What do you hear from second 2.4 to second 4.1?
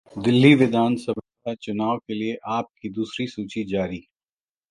'आप' की दूसरी सूची जारी